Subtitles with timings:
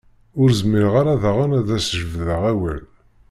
[0.41, 2.81] Ur zmireɣ ara daɣen ad as-d-jebdeɣ awal.